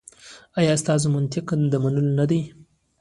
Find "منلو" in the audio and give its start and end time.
1.83-2.11